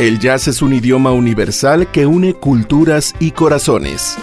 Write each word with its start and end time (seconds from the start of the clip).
El 0.00 0.18
jazz 0.18 0.48
es 0.48 0.62
un 0.62 0.72
idioma 0.72 1.12
universal 1.12 1.92
que 1.92 2.06
une 2.06 2.32
culturas 2.32 3.14
y 3.20 3.32
corazones. 3.32 4.16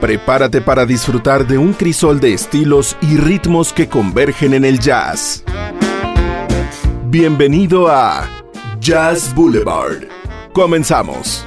Prepárate 0.00 0.60
para 0.60 0.86
disfrutar 0.86 1.46
de 1.46 1.56
un 1.56 1.72
crisol 1.72 2.18
de 2.18 2.34
estilos 2.34 2.96
y 3.00 3.16
ritmos 3.16 3.72
que 3.72 3.88
convergen 3.88 4.54
en 4.54 4.64
el 4.64 4.80
jazz. 4.80 5.44
Bienvenido 7.06 7.86
a 7.86 8.28
Jazz 8.80 9.32
Boulevard. 9.32 10.08
Comenzamos. 10.52 11.46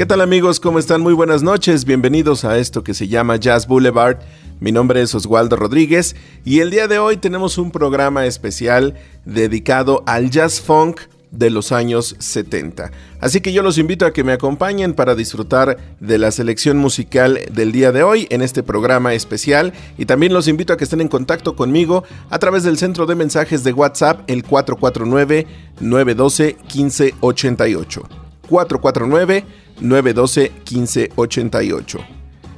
¿Qué 0.00 0.06
tal 0.06 0.22
amigos? 0.22 0.60
¿Cómo 0.60 0.78
están? 0.78 1.02
Muy 1.02 1.12
buenas 1.12 1.42
noches. 1.42 1.84
Bienvenidos 1.84 2.46
a 2.46 2.56
esto 2.56 2.82
que 2.82 2.94
se 2.94 3.06
llama 3.06 3.36
Jazz 3.36 3.66
Boulevard. 3.66 4.20
Mi 4.58 4.72
nombre 4.72 5.02
es 5.02 5.14
Oswaldo 5.14 5.56
Rodríguez 5.56 6.16
y 6.42 6.60
el 6.60 6.70
día 6.70 6.88
de 6.88 6.98
hoy 6.98 7.18
tenemos 7.18 7.58
un 7.58 7.70
programa 7.70 8.24
especial 8.24 8.94
dedicado 9.26 10.02
al 10.06 10.30
jazz 10.30 10.62
funk 10.62 11.02
de 11.30 11.50
los 11.50 11.70
años 11.70 12.16
70. 12.18 12.90
Así 13.20 13.42
que 13.42 13.52
yo 13.52 13.62
los 13.62 13.76
invito 13.76 14.06
a 14.06 14.14
que 14.14 14.24
me 14.24 14.32
acompañen 14.32 14.94
para 14.94 15.14
disfrutar 15.14 15.76
de 16.00 16.16
la 16.16 16.30
selección 16.30 16.78
musical 16.78 17.38
del 17.52 17.70
día 17.70 17.92
de 17.92 18.02
hoy 18.02 18.26
en 18.30 18.40
este 18.40 18.62
programa 18.62 19.12
especial 19.12 19.74
y 19.98 20.06
también 20.06 20.32
los 20.32 20.48
invito 20.48 20.72
a 20.72 20.78
que 20.78 20.84
estén 20.84 21.02
en 21.02 21.08
contacto 21.08 21.56
conmigo 21.56 22.04
a 22.30 22.38
través 22.38 22.62
del 22.62 22.78
centro 22.78 23.04
de 23.04 23.16
mensajes 23.16 23.64
de 23.64 23.74
WhatsApp 23.74 24.22
el 24.28 24.44
449 24.44 25.46
912 25.78 26.56
1588. 26.74 28.02
449 28.48 29.59
912 29.80 30.52
1588. 30.70 31.98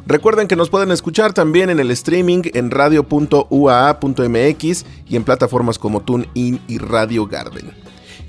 Recuerden 0.07 0.49
que 0.49 0.57
nos 0.57 0.69
pueden 0.69 0.91
escuchar 0.91 1.33
también 1.33 1.71
en 1.71 1.79
el 1.79 1.91
streaming 1.93 2.43
en 2.55 2.71
radio.uaa.mx 2.71 3.25
y 5.09 5.17
en 5.17 5.25
plataformas 5.25 5.79
como 5.79 6.03
TuneIn 6.03 6.61
y 6.67 6.79
Radio 6.79 7.27
Garden. 7.27 7.71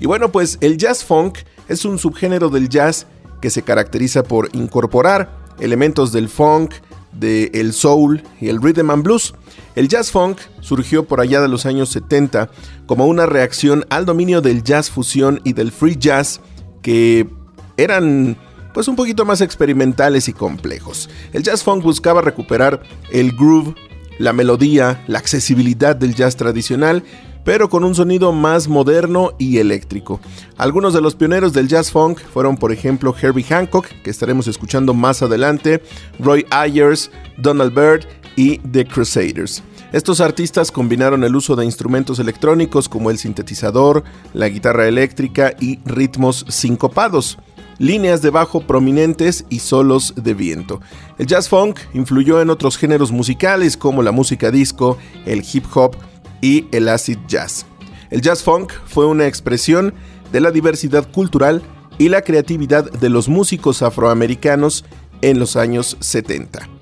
Y 0.00 0.06
bueno, 0.06 0.30
pues 0.30 0.58
el 0.60 0.78
jazz 0.78 1.04
funk 1.04 1.38
es 1.68 1.84
un 1.84 1.98
subgénero 1.98 2.48
del 2.48 2.68
jazz 2.68 3.06
que 3.40 3.50
se 3.50 3.62
caracteriza 3.62 4.22
por 4.22 4.48
incorporar 4.54 5.30
elementos 5.58 6.12
del 6.12 6.28
funk, 6.28 6.74
del 7.12 7.72
soul 7.72 8.22
y 8.40 8.48
el 8.48 8.62
rhythm 8.62 8.90
and 8.90 9.02
blues. 9.02 9.34
El 9.74 9.88
jazz 9.88 10.10
funk 10.10 10.38
surgió 10.60 11.04
por 11.04 11.20
allá 11.20 11.40
de 11.40 11.48
los 11.48 11.66
años 11.66 11.88
70 11.90 12.50
como 12.86 13.06
una 13.06 13.26
reacción 13.26 13.84
al 13.90 14.04
dominio 14.04 14.40
del 14.40 14.62
jazz 14.62 14.90
fusión 14.90 15.40
y 15.44 15.52
del 15.52 15.72
free 15.72 15.96
jazz 15.96 16.40
que 16.82 17.28
eran 17.76 18.36
pues 18.74 18.88
un 18.88 18.96
poquito 18.96 19.24
más 19.24 19.40
experimentales 19.40 20.28
y 20.28 20.32
complejos. 20.34 21.08
El 21.32 21.44
jazz 21.44 21.62
funk 21.62 21.82
buscaba 21.82 22.20
recuperar 22.20 22.82
el 23.10 23.32
groove, 23.32 23.74
la 24.18 24.32
melodía, 24.32 25.02
la 25.06 25.20
accesibilidad 25.20 25.96
del 25.96 26.14
jazz 26.14 26.36
tradicional, 26.36 27.04
pero 27.44 27.68
con 27.68 27.84
un 27.84 27.94
sonido 27.94 28.32
más 28.32 28.68
moderno 28.68 29.32
y 29.38 29.58
eléctrico. 29.58 30.20
Algunos 30.56 30.92
de 30.92 31.00
los 31.00 31.14
pioneros 31.14 31.52
del 31.52 31.68
jazz 31.68 31.92
funk 31.92 32.18
fueron 32.18 32.56
por 32.56 32.72
ejemplo 32.72 33.14
Herbie 33.20 33.44
Hancock, 33.44 33.86
que 34.02 34.10
estaremos 34.10 34.48
escuchando 34.48 34.92
más 34.92 35.22
adelante, 35.22 35.82
Roy 36.18 36.44
Ayers, 36.50 37.10
Donald 37.38 37.72
Byrd 37.72 38.06
y 38.34 38.58
The 38.58 38.86
Crusaders. 38.86 39.62
Estos 39.92 40.20
artistas 40.20 40.72
combinaron 40.72 41.22
el 41.22 41.36
uso 41.36 41.54
de 41.54 41.64
instrumentos 41.64 42.18
electrónicos 42.18 42.88
como 42.88 43.10
el 43.10 43.18
sintetizador, 43.18 44.02
la 44.32 44.48
guitarra 44.48 44.88
eléctrica 44.88 45.54
y 45.60 45.78
ritmos 45.84 46.44
sincopados 46.48 47.38
líneas 47.78 48.22
de 48.22 48.30
bajo 48.30 48.60
prominentes 48.60 49.44
y 49.48 49.60
solos 49.60 50.14
de 50.16 50.34
viento. 50.34 50.80
El 51.18 51.26
jazz 51.26 51.48
funk 51.48 51.78
influyó 51.92 52.40
en 52.40 52.50
otros 52.50 52.76
géneros 52.76 53.12
musicales 53.12 53.76
como 53.76 54.02
la 54.02 54.12
música 54.12 54.50
disco, 54.50 54.98
el 55.26 55.44
hip 55.52 55.64
hop 55.74 55.96
y 56.40 56.66
el 56.72 56.88
acid 56.88 57.18
jazz. 57.26 57.66
El 58.10 58.20
jazz 58.20 58.42
funk 58.42 58.72
fue 58.86 59.06
una 59.06 59.26
expresión 59.26 59.94
de 60.32 60.40
la 60.40 60.50
diversidad 60.50 61.10
cultural 61.10 61.62
y 61.98 62.08
la 62.08 62.22
creatividad 62.22 62.90
de 62.90 63.08
los 63.08 63.28
músicos 63.28 63.82
afroamericanos 63.82 64.84
en 65.22 65.38
los 65.38 65.56
años 65.56 65.96
70. 66.00 66.73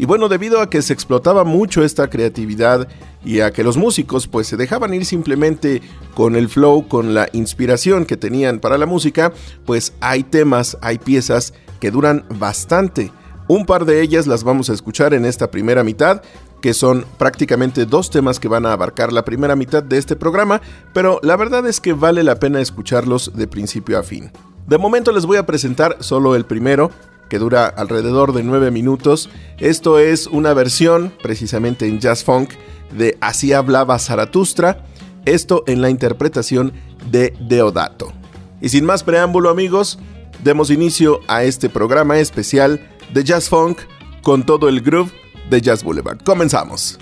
Y 0.00 0.06
bueno, 0.06 0.30
debido 0.30 0.62
a 0.62 0.70
que 0.70 0.80
se 0.80 0.94
explotaba 0.94 1.44
mucho 1.44 1.84
esta 1.84 2.08
creatividad 2.08 2.88
y 3.22 3.40
a 3.40 3.50
que 3.50 3.62
los 3.62 3.76
músicos 3.76 4.26
pues 4.26 4.46
se 4.46 4.56
dejaban 4.56 4.94
ir 4.94 5.04
simplemente 5.04 5.82
con 6.14 6.36
el 6.36 6.48
flow, 6.48 6.88
con 6.88 7.12
la 7.12 7.28
inspiración 7.34 8.06
que 8.06 8.16
tenían 8.16 8.60
para 8.60 8.78
la 8.78 8.86
música, 8.86 9.30
pues 9.66 9.92
hay 10.00 10.22
temas, 10.22 10.78
hay 10.80 10.96
piezas 10.96 11.52
que 11.80 11.90
duran 11.90 12.24
bastante. 12.38 13.12
Un 13.46 13.66
par 13.66 13.84
de 13.84 14.00
ellas 14.00 14.26
las 14.26 14.42
vamos 14.42 14.70
a 14.70 14.72
escuchar 14.72 15.12
en 15.12 15.26
esta 15.26 15.50
primera 15.50 15.84
mitad, 15.84 16.22
que 16.62 16.72
son 16.72 17.04
prácticamente 17.18 17.84
dos 17.84 18.08
temas 18.08 18.40
que 18.40 18.48
van 18.48 18.64
a 18.64 18.72
abarcar 18.72 19.12
la 19.12 19.26
primera 19.26 19.54
mitad 19.54 19.82
de 19.82 19.98
este 19.98 20.16
programa, 20.16 20.62
pero 20.94 21.20
la 21.22 21.36
verdad 21.36 21.66
es 21.66 21.78
que 21.78 21.92
vale 21.92 22.24
la 22.24 22.36
pena 22.36 22.62
escucharlos 22.62 23.32
de 23.34 23.46
principio 23.46 23.98
a 23.98 24.02
fin. 24.02 24.32
De 24.66 24.78
momento 24.78 25.12
les 25.12 25.26
voy 25.26 25.36
a 25.36 25.44
presentar 25.44 25.98
solo 26.00 26.36
el 26.36 26.46
primero, 26.46 26.90
que 27.30 27.38
dura 27.38 27.66
alrededor 27.66 28.34
de 28.34 28.42
9 28.42 28.70
minutos. 28.70 29.30
Esto 29.58 29.98
es 29.98 30.26
una 30.26 30.52
versión, 30.52 31.14
precisamente 31.22 31.86
en 31.86 32.00
jazz 32.00 32.24
funk, 32.24 32.50
de 32.92 33.16
Así 33.22 33.54
hablaba 33.54 33.98
Zaratustra, 33.98 34.84
esto 35.24 35.64
en 35.66 35.80
la 35.80 35.88
interpretación 35.88 36.74
de 37.10 37.32
Deodato. 37.40 38.12
Y 38.60 38.68
sin 38.68 38.84
más 38.84 39.02
preámbulo 39.04 39.48
amigos, 39.48 39.98
demos 40.44 40.70
inicio 40.70 41.20
a 41.28 41.44
este 41.44 41.70
programa 41.70 42.18
especial 42.18 42.80
de 43.14 43.24
Jazz 43.24 43.48
Funk 43.48 43.78
con 44.22 44.44
todo 44.44 44.68
el 44.68 44.82
groove 44.82 45.12
de 45.48 45.60
Jazz 45.62 45.82
Boulevard. 45.82 46.18
Comenzamos. 46.22 46.98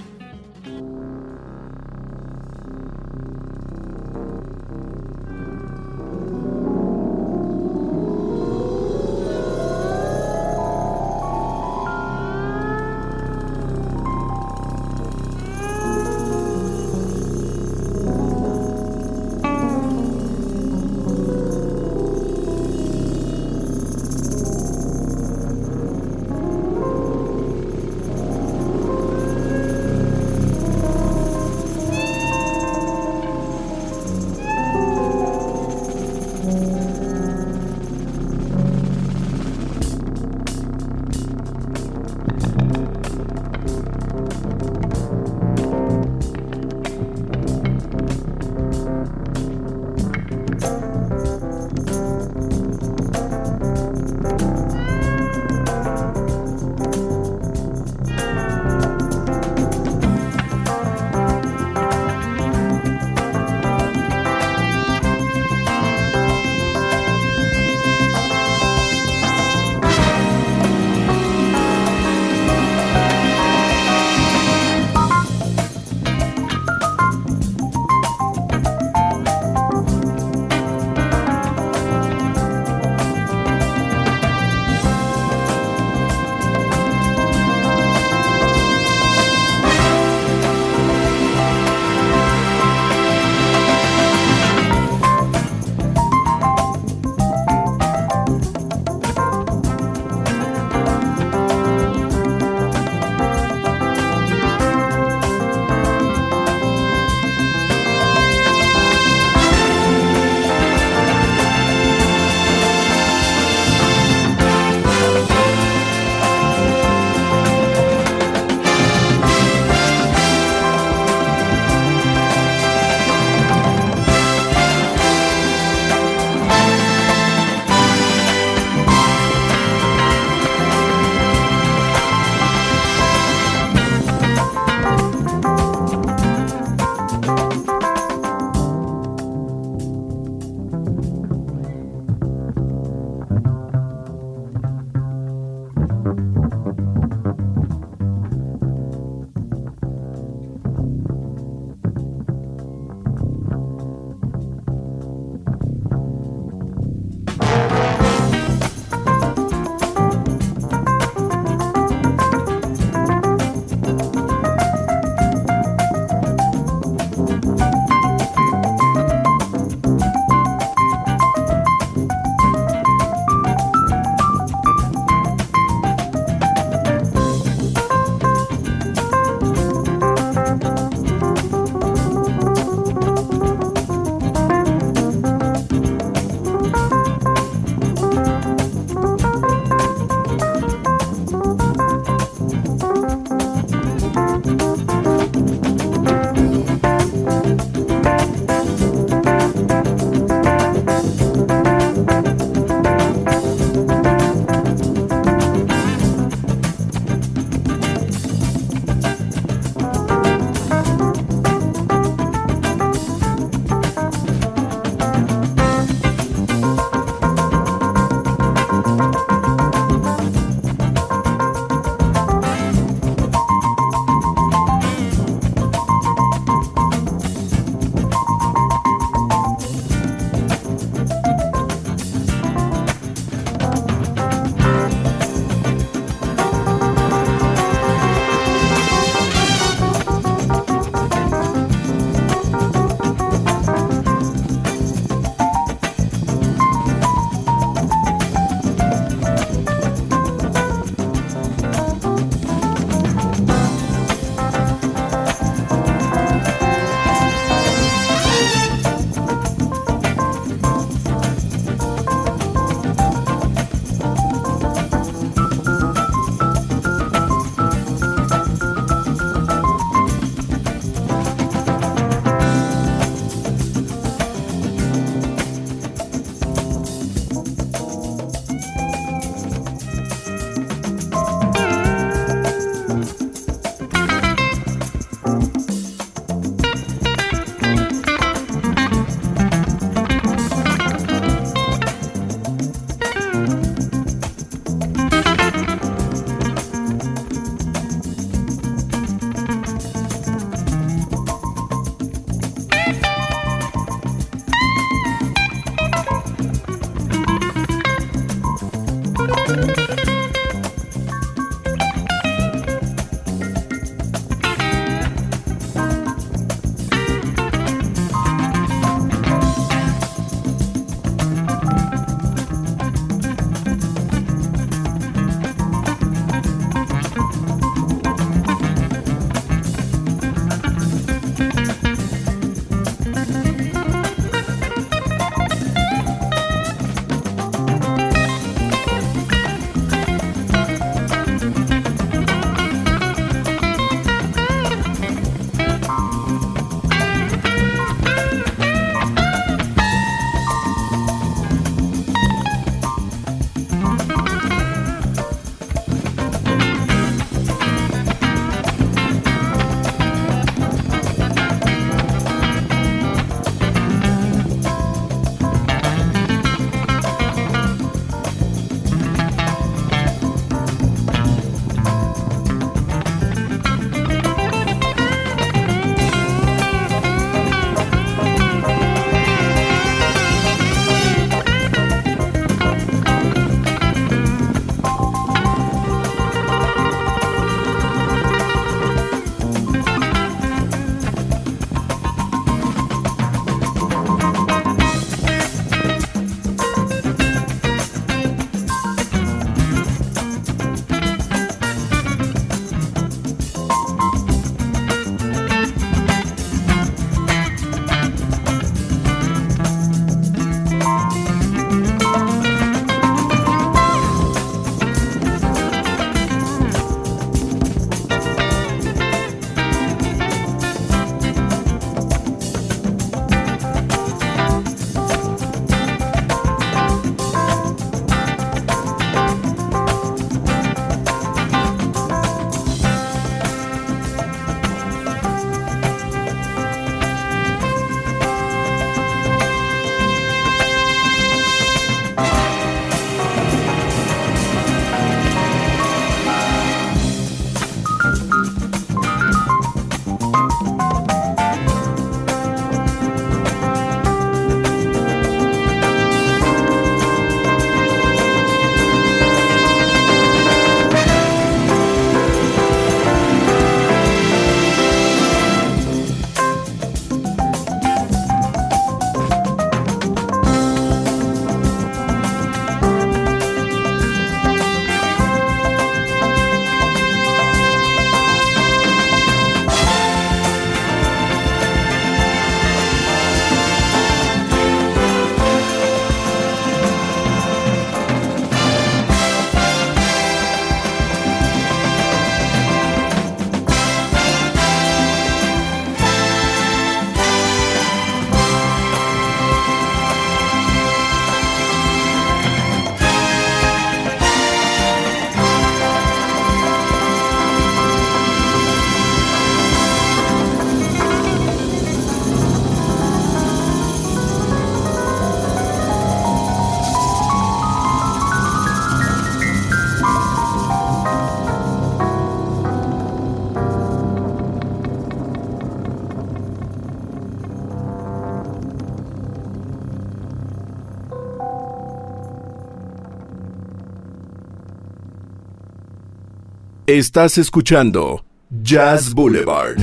Estás 536.98 537.38
escuchando 537.38 538.24
Jazz 538.50 539.14
Boulevard. 539.14 539.76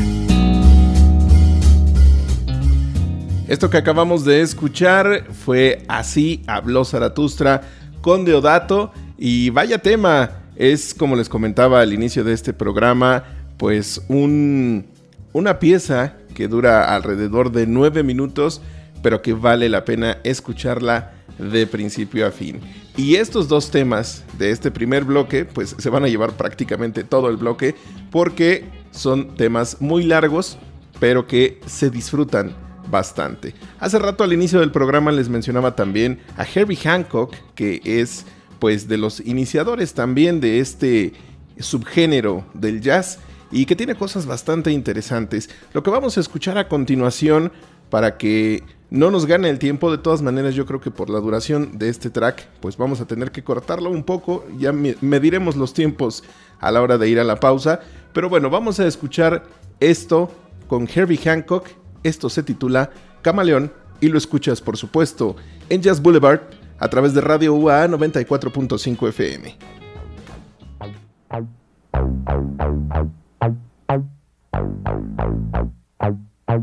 Esto 3.47 3.69
que 3.69 3.77
acabamos 3.77 4.25
de 4.25 4.41
escuchar 4.41 5.25
fue 5.31 5.81
Así 5.87 6.41
habló 6.45 6.83
Zaratustra 6.83 7.61
con 8.01 8.25
Deodato 8.25 8.91
y 9.17 9.49
vaya 9.51 9.77
tema, 9.77 10.41
es 10.57 10.93
como 10.93 11.15
les 11.15 11.29
comentaba 11.29 11.79
al 11.79 11.93
inicio 11.93 12.25
de 12.25 12.33
este 12.33 12.51
programa, 12.51 13.23
pues 13.55 14.01
un, 14.09 14.85
una 15.31 15.57
pieza 15.57 16.17
que 16.33 16.49
dura 16.49 16.93
alrededor 16.93 17.53
de 17.53 17.65
nueve 17.65 18.03
minutos, 18.03 18.61
pero 19.01 19.21
que 19.21 19.31
vale 19.31 19.69
la 19.69 19.85
pena 19.85 20.17
escucharla 20.25 21.13
de 21.39 21.65
principio 21.65 22.27
a 22.27 22.31
fin. 22.31 22.59
Y 22.97 23.15
estos 23.15 23.49
dos 23.49 23.71
temas 23.71 24.23
de 24.37 24.51
este 24.51 24.71
primer 24.71 25.03
bloque, 25.03 25.43
pues 25.43 25.75
se 25.77 25.89
van 25.89 26.05
a 26.05 26.07
llevar 26.07 26.33
prácticamente 26.37 27.03
todo 27.03 27.29
el 27.29 27.35
bloque, 27.35 27.75
porque 28.09 28.65
son 28.91 29.35
temas 29.35 29.81
muy 29.81 30.03
largos, 30.03 30.57
pero 30.99 31.27
que 31.27 31.59
se 31.65 31.89
disfrutan 31.89 32.55
bastante. 32.89 33.53
Hace 33.79 33.99
rato 33.99 34.23
al 34.23 34.31
inicio 34.31 34.61
del 34.61 34.71
programa 34.71 35.11
les 35.11 35.27
mencionaba 35.27 35.75
también 35.75 36.21
a 36.37 36.45
Herbie 36.45 36.77
Hancock, 36.77 37.35
que 37.53 37.81
es 37.83 38.25
pues 38.59 38.87
de 38.87 38.97
los 38.97 39.19
iniciadores 39.19 39.93
también 39.93 40.39
de 40.39 40.59
este 40.59 41.13
subgénero 41.59 42.45
del 42.53 42.79
jazz 42.79 43.19
y 43.51 43.65
que 43.65 43.75
tiene 43.75 43.95
cosas 43.95 44.25
bastante 44.25 44.71
interesantes. 44.71 45.49
Lo 45.73 45.83
que 45.83 45.89
vamos 45.91 46.17
a 46.17 46.21
escuchar 46.21 46.57
a 46.57 46.67
continuación 46.69 47.51
para 47.89 48.17
que 48.17 48.63
no 48.89 49.11
nos 49.11 49.25
gane 49.25 49.49
el 49.49 49.59
tiempo, 49.59 49.91
de 49.91 49.97
todas 49.97 50.21
maneras 50.21 50.55
yo 50.55 50.65
creo 50.65 50.79
que 50.79 50.91
por 50.91 51.09
la 51.09 51.19
duración 51.19 51.77
de 51.77 51.89
este 51.89 52.09
track 52.09 52.47
pues 52.61 52.77
vamos 52.77 53.01
a 53.01 53.05
tener 53.05 53.31
que 53.31 53.43
cortarlo 53.43 53.89
un 53.89 54.03
poco, 54.03 54.45
ya 54.57 54.71
mediremos 54.71 55.55
los 55.55 55.73
tiempos 55.73 56.23
a 56.59 56.71
la 56.71 56.81
hora 56.81 56.97
de 56.97 57.09
ir 57.09 57.19
a 57.19 57.23
la 57.23 57.39
pausa, 57.39 57.81
pero 58.13 58.29
bueno, 58.29 58.49
vamos 58.49 58.79
a 58.79 58.87
escuchar 58.87 59.43
esto 59.79 60.31
con 60.67 60.87
Herbie 60.87 61.17
Hancock, 61.17 61.67
esto 62.03 62.29
se 62.29 62.43
titula 62.43 62.91
Camaleón 63.21 63.71
y 63.99 64.07
lo 64.07 64.17
escuchas 64.17 64.61
por 64.61 64.77
supuesto 64.77 65.35
en 65.69 65.81
Jazz 65.81 66.01
Boulevard 66.01 66.41
a 66.77 66.87
través 66.87 67.13
de 67.13 67.21
Radio 67.21 67.53
UA 67.53 67.87
94.5 67.87 69.09
FM. 69.09 69.57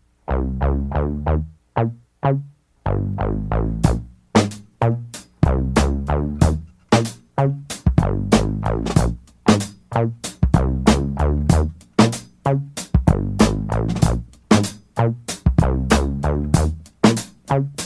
Out. 17.53 17.82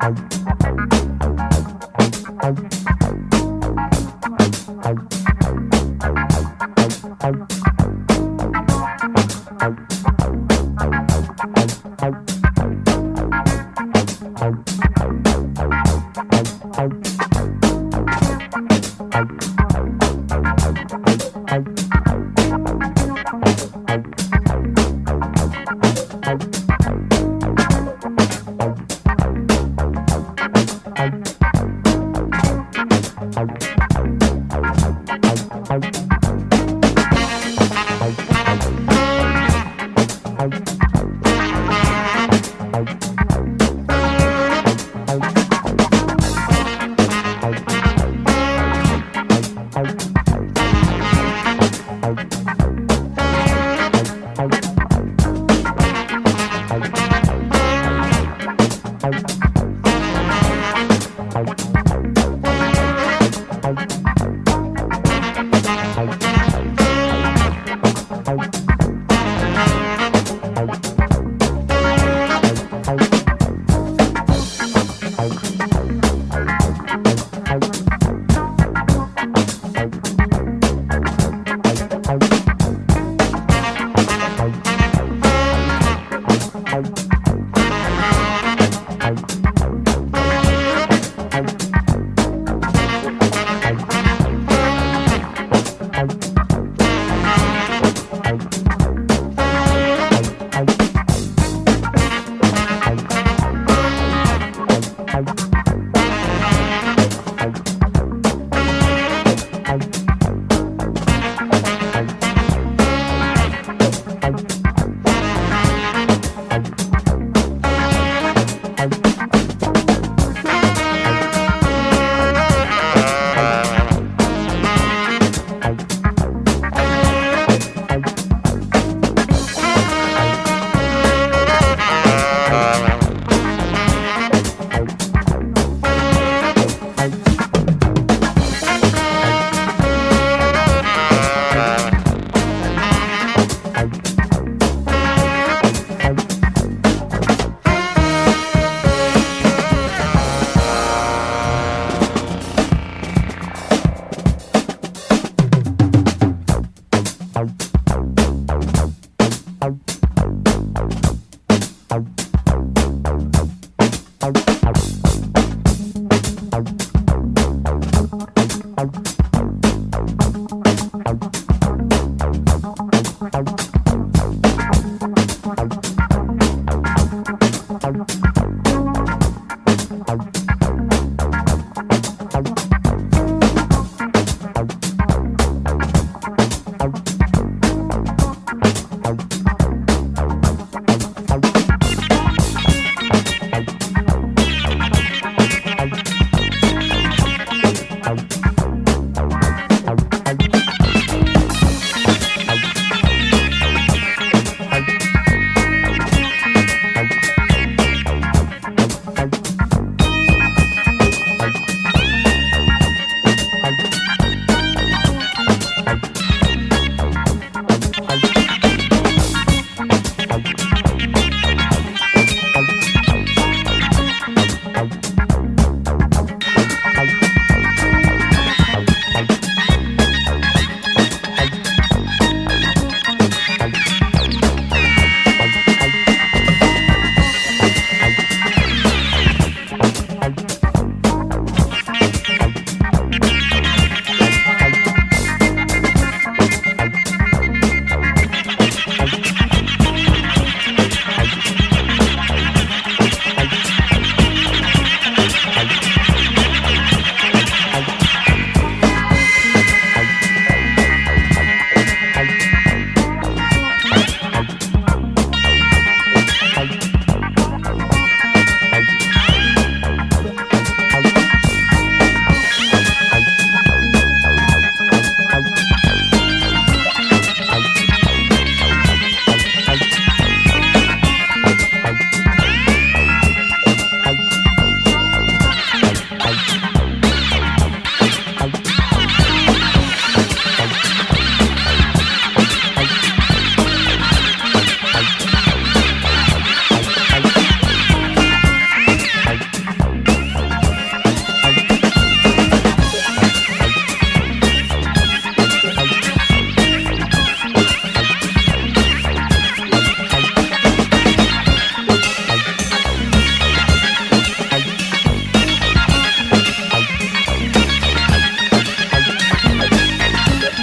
Oh, 0.00 0.14
oh, 0.62 0.97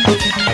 Thank. 0.06 0.44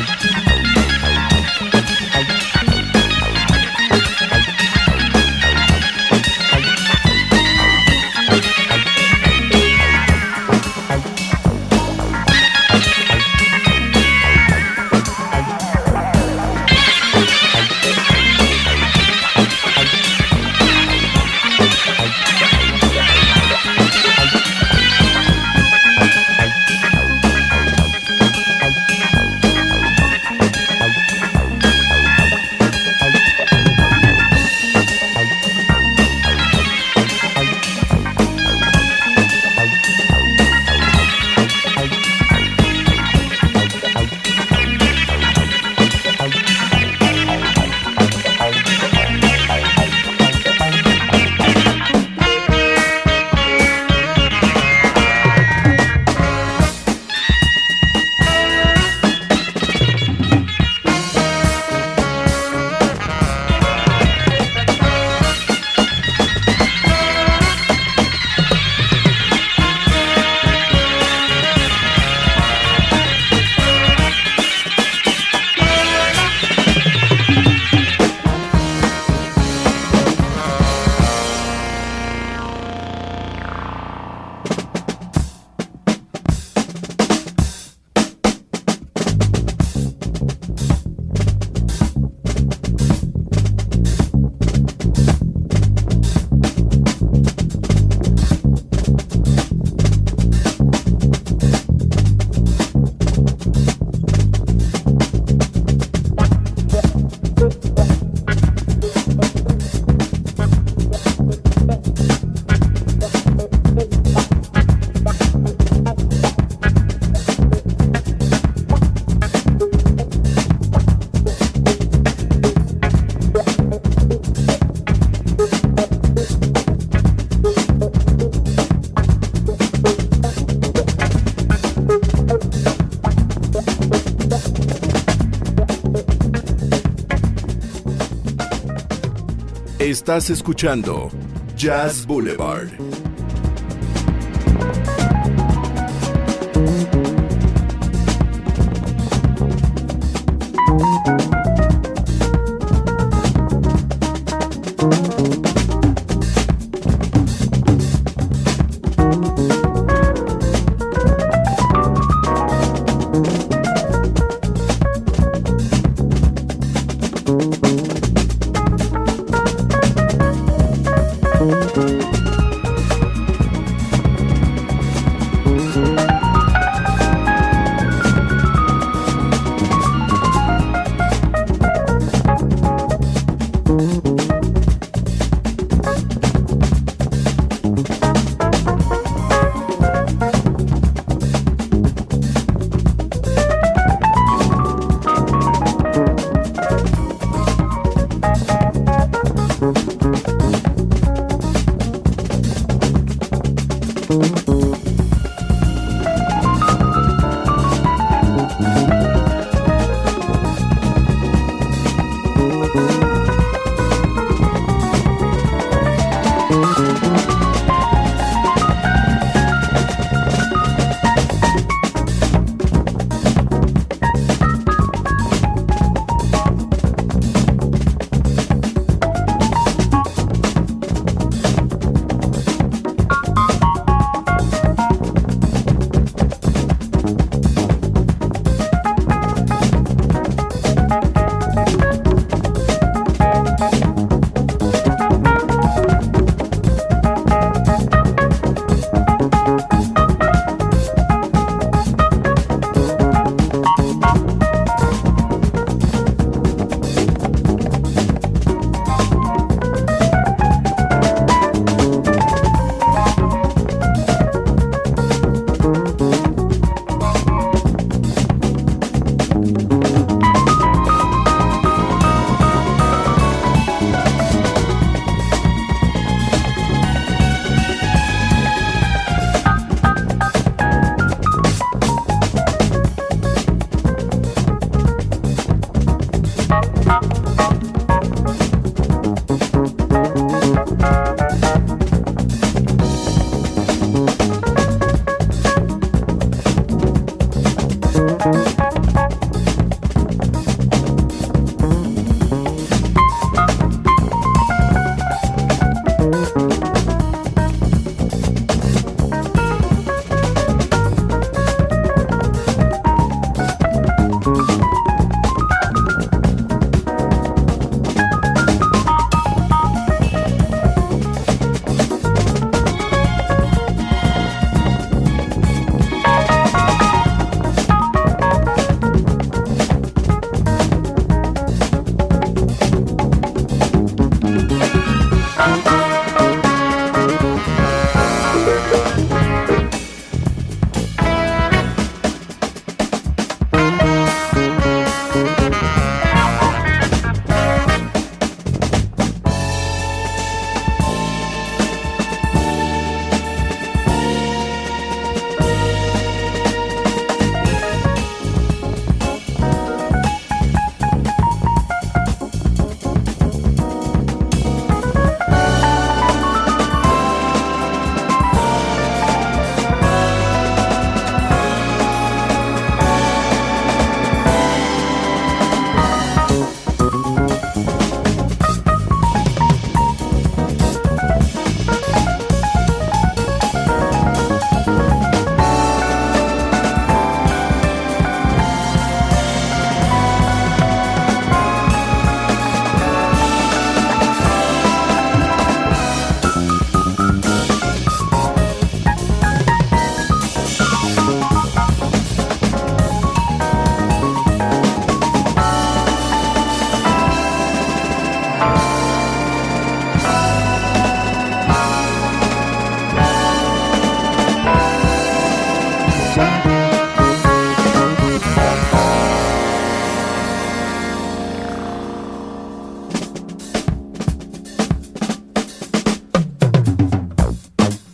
Estás 140.01 140.31
escuchando 140.31 141.11
Jazz 141.55 142.07
Boulevard. 142.07 142.90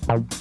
Out. 0.09 0.36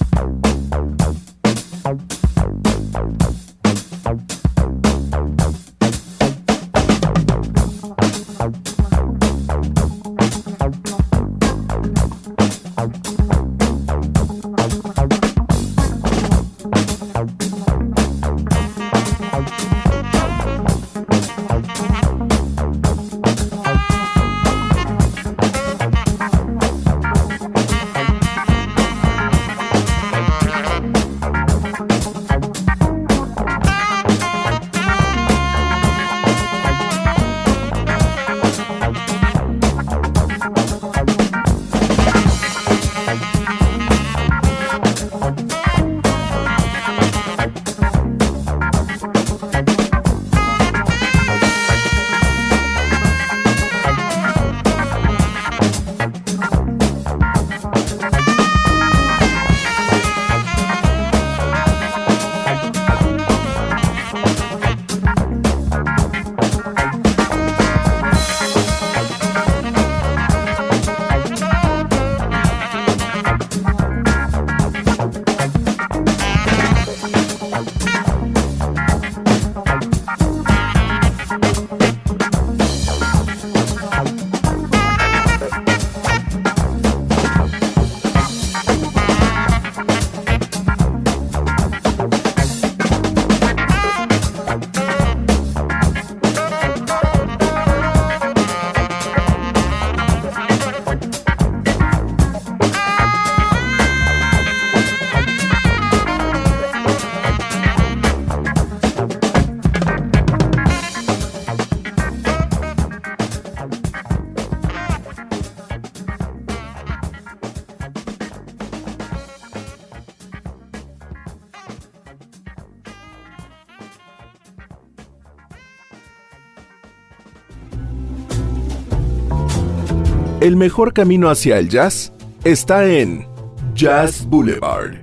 El 130.46 130.54
mejor 130.54 130.92
camino 130.92 131.28
hacia 131.28 131.58
el 131.58 131.68
jazz 131.68 132.12
está 132.44 132.86
en 132.86 133.26
Jazz 133.74 134.24
Boulevard. 134.28 134.94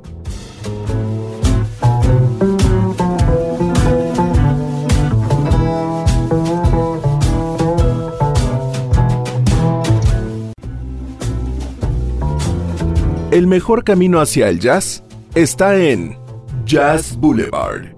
El 13.32 13.48
mejor 13.48 13.84
camino 13.84 14.22
hacia 14.22 14.48
el 14.48 14.62
jazz 14.62 15.04
está 15.36 15.76
en 15.76 16.18
Jazz 16.64 17.18
Boulevard. 17.18 17.93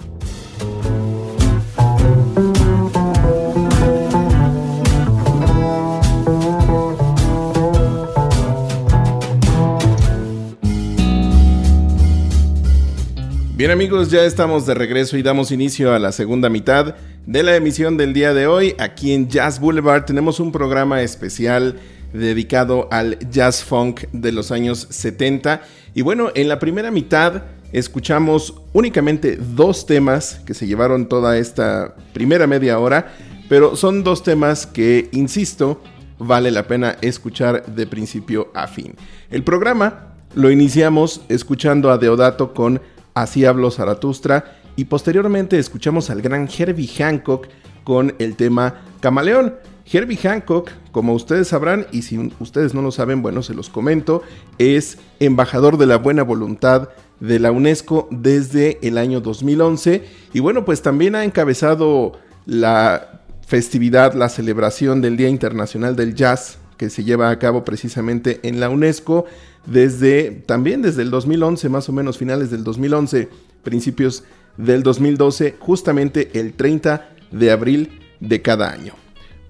Bien 13.57 13.71
amigos, 13.71 14.11
ya 14.11 14.25
estamos 14.25 14.65
de 14.65 14.73
regreso 14.73 15.15
y 15.15 15.23
damos 15.23 15.49
inicio 15.49 15.93
a 15.93 15.99
la 15.99 16.11
segunda 16.11 16.49
mitad 16.49 16.95
de 17.25 17.41
la 17.41 17.55
emisión 17.55 17.95
del 17.95 18.11
día 18.11 18.33
de 18.33 18.47
hoy. 18.47 18.75
Aquí 18.79 19.13
en 19.13 19.29
Jazz 19.29 19.61
Boulevard 19.61 20.03
tenemos 20.03 20.41
un 20.41 20.51
programa 20.51 21.01
especial 21.01 21.79
dedicado 22.11 22.89
al 22.91 23.17
jazz 23.31 23.63
funk 23.63 24.07
de 24.11 24.33
los 24.33 24.51
años 24.51 24.87
70. 24.89 25.61
Y 25.93 26.01
bueno, 26.01 26.31
en 26.35 26.49
la 26.49 26.59
primera 26.59 26.91
mitad 26.91 27.43
escuchamos 27.71 28.55
únicamente 28.73 29.37
dos 29.37 29.85
temas 29.85 30.41
que 30.45 30.53
se 30.53 30.67
llevaron 30.67 31.07
toda 31.07 31.37
esta 31.37 31.95
primera 32.11 32.47
media 32.47 32.77
hora, 32.77 33.13
pero 33.47 33.77
son 33.77 34.03
dos 34.03 34.21
temas 34.21 34.67
que, 34.67 35.07
insisto, 35.13 35.81
vale 36.19 36.51
la 36.51 36.67
pena 36.67 36.97
escuchar 36.99 37.65
de 37.67 37.87
principio 37.87 38.51
a 38.53 38.67
fin. 38.67 38.95
El 39.31 39.45
programa 39.45 40.11
lo 40.33 40.51
iniciamos 40.51 41.21
escuchando 41.29 41.89
a 41.89 41.97
Deodato 41.97 42.53
con 42.53 42.81
Así 43.15 43.45
habló 43.45 43.71
Zaratustra 43.71 44.58
y 44.75 44.86
posteriormente 44.86 45.58
escuchamos 45.58 46.10
al 46.10 46.21
gran 46.21 46.49
Herbie 46.49 46.88
Hancock 46.88 47.47
con 47.86 48.13
el 48.19 48.36
tema 48.36 48.82
Camaleón. 48.99 49.56
Herbie 49.89 50.17
Hancock, 50.17 50.71
como 50.91 51.13
ustedes 51.13 51.47
sabrán, 51.47 51.88
y 51.93 52.01
si 52.01 52.34
ustedes 52.39 52.73
no 52.73 52.82
lo 52.82 52.91
saben, 52.91 53.21
bueno, 53.21 53.41
se 53.41 53.54
los 53.54 53.69
comento, 53.69 54.21
es 54.58 54.97
embajador 55.19 55.78
de 55.78 55.86
la 55.86 55.97
buena 55.97 56.23
voluntad 56.23 56.89
de 57.21 57.39
la 57.39 57.51
UNESCO 57.51 58.10
desde 58.12 58.80
el 58.86 58.97
año 58.97 59.21
2011 59.21 60.04
y 60.34 60.39
bueno, 60.41 60.65
pues 60.65 60.82
también 60.82 61.15
ha 61.15 61.23
encabezado 61.23 62.19
la 62.45 63.21
festividad, 63.47 64.13
la 64.13 64.28
celebración 64.28 64.99
del 64.99 65.15
Día 65.15 65.30
Internacional 65.30 65.95
del 65.95 66.15
Jazz 66.15 66.58
que 66.77 66.89
se 66.89 67.03
lleva 67.03 67.29
a 67.29 67.39
cabo 67.39 67.63
precisamente 67.63 68.39
en 68.43 68.59
la 68.59 68.69
UNESCO 68.69 69.25
desde 69.65 70.31
también 70.31 70.81
desde 70.81 71.01
el 71.01 71.09
2011, 71.09 71.69
más 71.69 71.89
o 71.89 71.93
menos 71.93 72.17
finales 72.17 72.51
del 72.51 72.63
2011, 72.63 73.29
principios 73.63 74.23
del 74.57 74.83
2012, 74.83 75.55
justamente 75.59 76.31
el 76.39 76.53
30 76.53 77.09
de 77.31 77.51
abril 77.51 77.99
de 78.19 78.41
cada 78.41 78.71
año. 78.71 78.93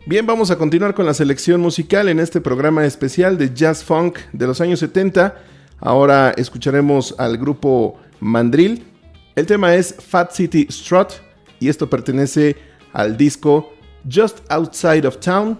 Bien, 0.07 0.25
vamos 0.25 0.51
a 0.51 0.57
continuar 0.57 0.93
con 0.93 1.05
la 1.05 1.13
selección 1.13 1.61
musical 1.61 2.09
en 2.09 2.19
este 2.19 2.39
programa 2.39 2.85
especial 2.85 3.37
de 3.37 3.53
Jazz 3.53 3.83
Funk 3.83 4.19
de 4.33 4.47
los 4.47 4.61
años 4.61 4.79
70. 4.79 5.35
Ahora 5.79 6.31
escucharemos 6.37 7.15
al 7.17 7.37
grupo 7.37 7.99
Mandrill. 8.19 8.83
El 9.35 9.47
tema 9.47 9.75
es 9.75 9.95
Fat 9.95 10.31
City 10.31 10.67
Strut 10.69 11.09
y 11.59 11.69
esto 11.69 11.89
pertenece 11.89 12.55
al 12.93 13.17
disco 13.17 13.73
Just 14.09 14.39
Outside 14.49 15.07
of 15.07 15.17
Town 15.17 15.59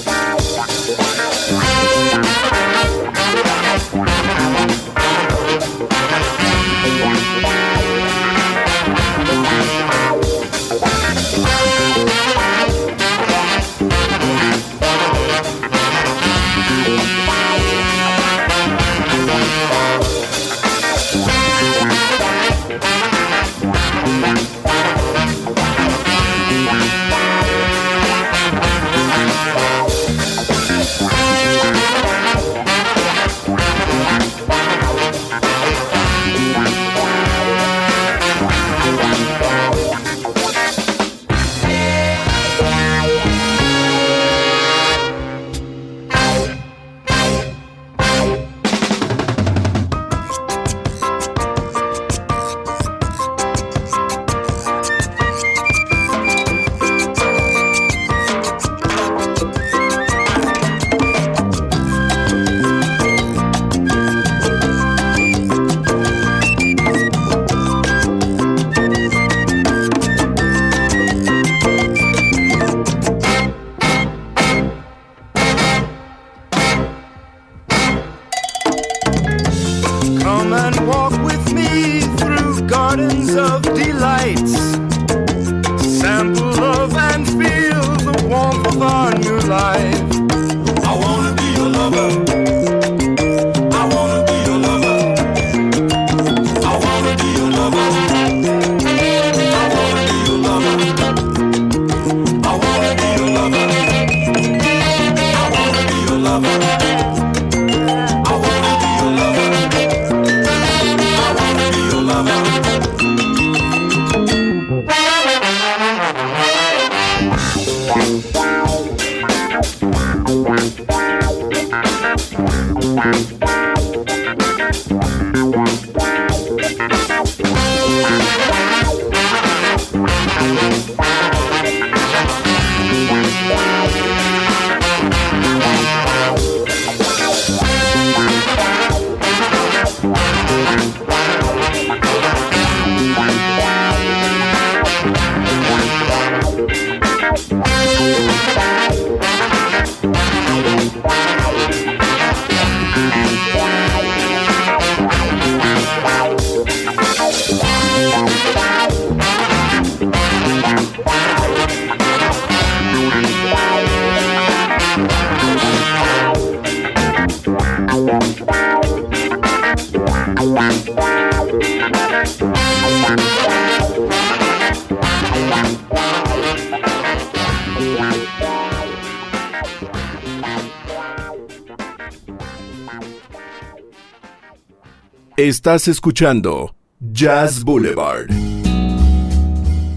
Estás 185.37 185.87
escuchando 185.87 186.75
Jazz 186.99 187.63
Boulevard. 187.63 188.27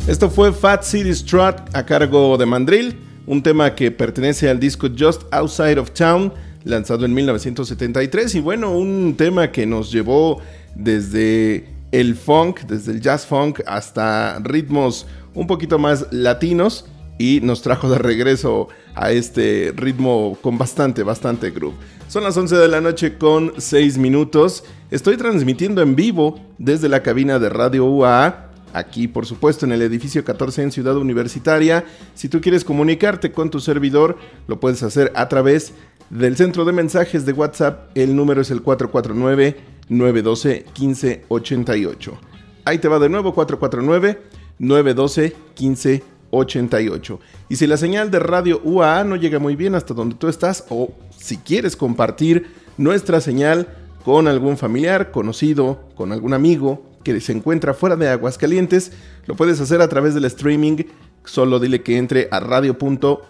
Esto 0.06 0.30
fue 0.30 0.52
Fat 0.52 0.84
City 0.84 1.10
Strut 1.10 1.56
a 1.74 1.84
cargo 1.84 2.38
de 2.38 2.46
Mandrill, 2.46 2.96
un 3.26 3.42
tema 3.42 3.74
que 3.74 3.90
pertenece 3.90 4.48
al 4.48 4.60
disco 4.60 4.88
Just 4.96 5.22
Outside 5.32 5.78
of 5.78 5.90
Town, 5.90 6.32
lanzado 6.64 7.04
en 7.04 7.14
1973. 7.14 8.34
Y 8.34 8.40
bueno, 8.40 8.72
un 8.72 9.14
tema 9.16 9.52
que 9.52 9.66
nos 9.66 9.92
llevó 9.92 10.40
desde 10.74 11.68
el 11.92 12.16
funk, 12.16 12.62
desde 12.62 12.92
el 12.92 13.00
jazz 13.00 13.26
funk, 13.26 13.60
hasta 13.66 14.38
ritmos 14.40 15.06
un 15.34 15.46
poquito 15.46 15.78
más 15.78 16.06
latinos 16.10 16.86
y 17.18 17.40
nos 17.42 17.62
trajo 17.62 17.88
de 17.88 17.98
regreso 17.98 18.68
a 18.94 19.12
este 19.12 19.72
ritmo 19.76 20.36
con 20.40 20.58
bastante, 20.58 21.02
bastante 21.02 21.50
groove. 21.50 21.74
Son 22.08 22.22
las 22.22 22.36
11 22.36 22.56
de 22.56 22.68
la 22.68 22.80
noche 22.80 23.16
con 23.18 23.52
6 23.56 23.98
minutos. 23.98 24.64
Estoy 24.90 25.16
transmitiendo 25.16 25.82
en 25.82 25.96
vivo 25.96 26.40
desde 26.58 26.88
la 26.88 27.02
cabina 27.02 27.38
de 27.38 27.48
Radio 27.48 27.86
UAA, 27.86 28.50
aquí 28.72 29.08
por 29.08 29.26
supuesto 29.26 29.64
en 29.64 29.72
el 29.72 29.82
edificio 29.82 30.24
14 30.24 30.62
en 30.62 30.72
Ciudad 30.72 30.96
Universitaria. 30.96 31.84
Si 32.14 32.28
tú 32.28 32.40
quieres 32.40 32.64
comunicarte 32.64 33.32
con 33.32 33.50
tu 33.50 33.60
servidor, 33.60 34.18
lo 34.46 34.60
puedes 34.60 34.82
hacer 34.82 35.12
a 35.14 35.28
través 35.28 35.72
del 36.14 36.36
centro 36.36 36.64
de 36.64 36.72
mensajes 36.72 37.26
de 37.26 37.32
WhatsApp. 37.32 37.90
El 37.94 38.16
número 38.16 38.40
es 38.40 38.50
el 38.50 38.62
449 38.62 39.56
912 39.88 40.64
1588. 40.78 42.18
Ahí 42.64 42.78
te 42.78 42.88
va 42.88 42.98
de 42.98 43.08
nuevo 43.08 43.34
449 43.34 44.22
912 44.58 45.22
1588. 45.58 46.14
88. 46.34 47.20
Y 47.48 47.56
si 47.56 47.66
la 47.66 47.76
señal 47.76 48.10
de 48.10 48.18
radio 48.18 48.60
UAA 48.64 49.04
no 49.04 49.16
llega 49.16 49.38
muy 49.38 49.56
bien 49.56 49.74
hasta 49.74 49.94
donde 49.94 50.16
tú 50.16 50.28
estás 50.28 50.64
o 50.68 50.92
si 51.16 51.38
quieres 51.38 51.76
compartir 51.76 52.46
nuestra 52.76 53.20
señal 53.20 53.68
con 54.04 54.28
algún 54.28 54.58
familiar, 54.58 55.10
conocido, 55.10 55.88
con 55.94 56.12
algún 56.12 56.34
amigo 56.34 56.82
que 57.02 57.20
se 57.20 57.32
encuentra 57.32 57.74
fuera 57.74 57.96
de 57.96 58.08
Aguascalientes, 58.08 58.92
lo 59.26 59.34
puedes 59.36 59.60
hacer 59.60 59.80
a 59.80 59.88
través 59.88 60.14
del 60.14 60.24
streaming. 60.24 60.84
Solo 61.24 61.58
dile 61.58 61.82
que 61.82 61.96
entre 61.96 62.28
a 62.30 62.40
radio.ua.mx 62.40 63.28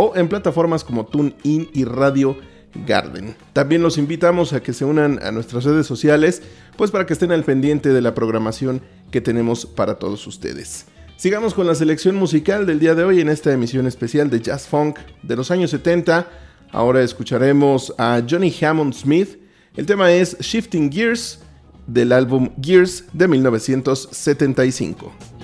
o 0.00 0.14
en 0.14 0.28
plataformas 0.28 0.84
como 0.84 1.06
TuneIn 1.06 1.70
y 1.74 1.84
Radio 1.84 2.38
Garden. 2.86 3.34
También 3.52 3.82
los 3.82 3.98
invitamos 3.98 4.52
a 4.52 4.62
que 4.62 4.72
se 4.72 4.84
unan 4.84 5.18
a 5.24 5.32
nuestras 5.32 5.64
redes 5.64 5.88
sociales, 5.88 6.40
pues 6.76 6.92
para 6.92 7.04
que 7.04 7.14
estén 7.14 7.32
al 7.32 7.42
pendiente 7.42 7.88
de 7.88 8.00
la 8.00 8.14
programación 8.14 8.80
que 9.10 9.20
tenemos 9.20 9.66
para 9.66 9.98
todos 9.98 10.24
ustedes. 10.28 10.86
Sigamos 11.16 11.52
con 11.52 11.66
la 11.66 11.74
selección 11.74 12.14
musical 12.14 12.64
del 12.64 12.78
día 12.78 12.94
de 12.94 13.02
hoy 13.02 13.20
en 13.20 13.28
esta 13.28 13.52
emisión 13.52 13.88
especial 13.88 14.30
de 14.30 14.40
Jazz 14.40 14.68
Funk 14.68 15.00
de 15.24 15.34
los 15.34 15.50
años 15.50 15.72
70. 15.72 16.28
Ahora 16.70 17.02
escucharemos 17.02 17.92
a 17.98 18.22
Johnny 18.30 18.54
Hammond 18.62 18.94
Smith. 18.94 19.40
El 19.76 19.86
tema 19.86 20.12
es 20.12 20.38
Shifting 20.38 20.92
Gears 20.92 21.40
del 21.88 22.12
álbum 22.12 22.50
Gears 22.62 23.02
de 23.12 23.26
1975. 23.26 25.37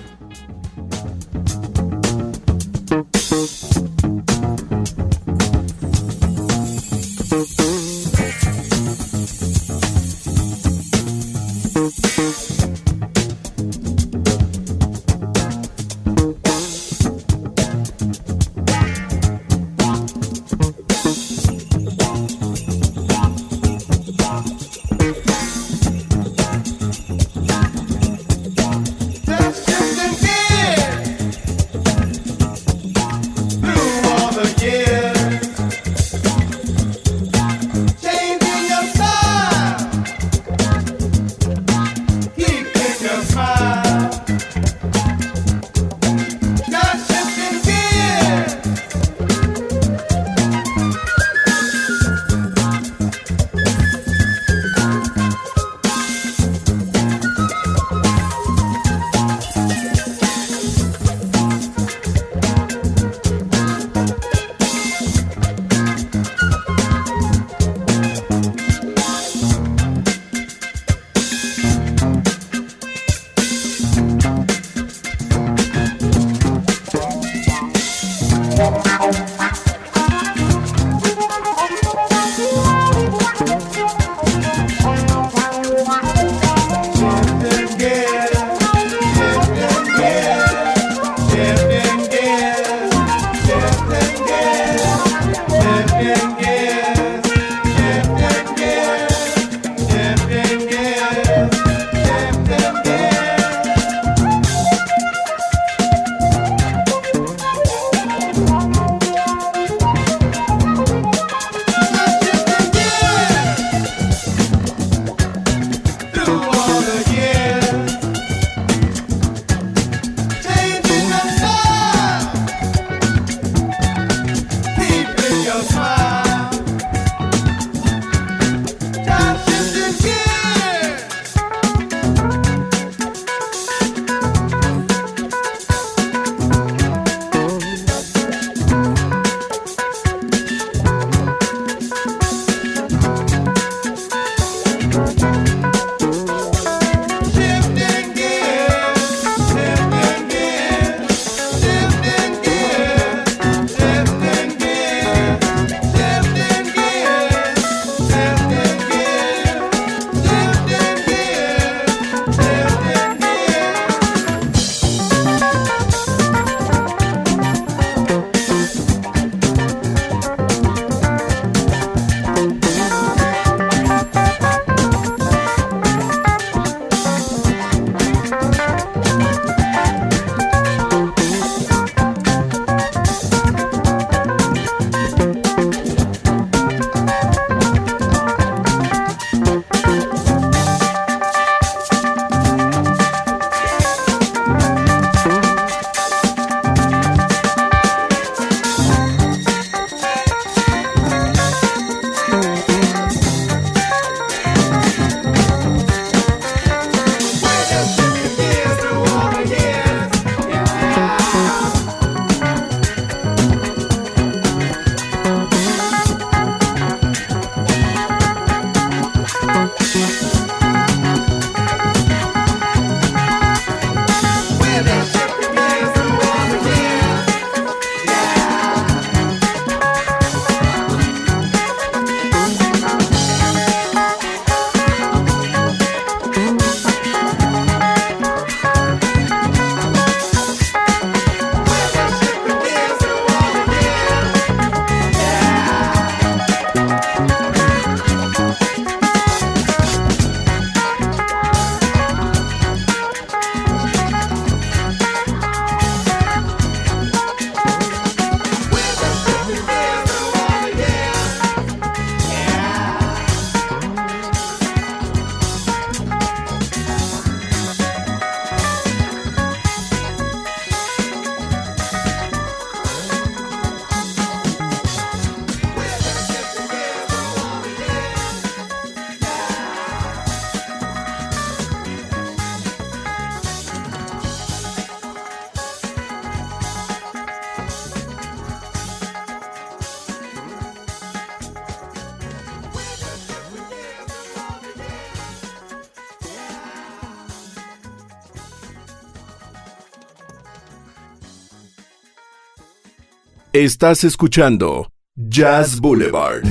Estás 303.65 304.03
escuchando 304.03 304.91
Jazz 305.15 305.79
Boulevard. 305.79 306.43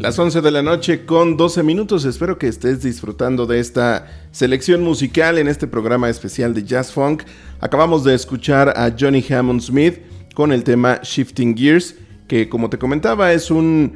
Las 0.00 0.18
11 0.18 0.40
de 0.40 0.50
la 0.50 0.62
noche 0.62 1.06
con 1.06 1.36
12 1.36 1.62
minutos. 1.62 2.04
Espero 2.04 2.38
que 2.38 2.48
estés 2.48 2.82
disfrutando 2.82 3.46
de 3.46 3.60
esta 3.60 4.08
selección 4.32 4.82
musical 4.82 5.38
en 5.38 5.46
este 5.46 5.68
programa 5.68 6.10
especial 6.10 6.54
de 6.54 6.64
Jazz 6.64 6.90
Funk. 6.90 7.22
Acabamos 7.60 8.02
de 8.02 8.16
escuchar 8.16 8.76
a 8.76 8.92
Johnny 8.98 9.24
Hammond 9.30 9.60
Smith 9.60 10.00
con 10.34 10.50
el 10.50 10.64
tema 10.64 10.98
Shifting 11.00 11.56
Gears, 11.56 11.94
que 12.26 12.48
como 12.48 12.68
te 12.68 12.78
comentaba 12.78 13.32
es 13.32 13.52
un 13.52 13.94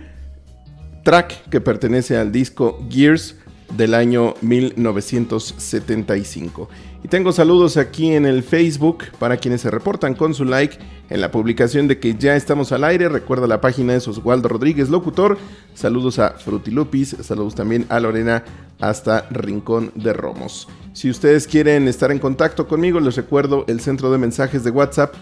track 1.02 1.48
que 1.50 1.60
pertenece 1.60 2.16
al 2.16 2.30
disco 2.30 2.86
Gears 2.88 3.34
del 3.76 3.94
año 3.94 4.34
1975. 4.42 6.68
Y 7.04 7.08
tengo 7.08 7.30
saludos 7.32 7.76
aquí 7.76 8.14
en 8.14 8.24
el 8.24 8.42
Facebook 8.42 9.04
para 9.18 9.36
quienes 9.36 9.60
se 9.60 9.70
reportan 9.70 10.14
con 10.14 10.32
su 10.32 10.46
like 10.46 10.78
en 11.10 11.20
la 11.20 11.30
publicación 11.30 11.86
de 11.86 12.00
que 12.00 12.14
ya 12.14 12.34
estamos 12.34 12.72
al 12.72 12.82
aire. 12.82 13.10
Recuerda 13.10 13.46
la 13.46 13.60
página 13.60 13.92
de 13.92 13.98
Oswaldo 13.98 14.48
Rodríguez, 14.48 14.88
locutor. 14.88 15.36
Saludos 15.74 16.18
a 16.18 16.30
Frutilupis, 16.30 17.14
saludos 17.20 17.54
también 17.54 17.84
a 17.90 18.00
Lorena 18.00 18.42
hasta 18.80 19.28
Rincón 19.30 19.92
de 19.94 20.14
Romos. 20.14 20.66
Si 20.94 21.10
ustedes 21.10 21.46
quieren 21.46 21.88
estar 21.88 22.10
en 22.10 22.18
contacto 22.18 22.66
conmigo, 22.66 22.98
les 23.00 23.16
recuerdo 23.16 23.66
el 23.68 23.80
centro 23.80 24.10
de 24.10 24.16
mensajes 24.16 24.64
de 24.64 24.70
WhatsApp 24.70 25.14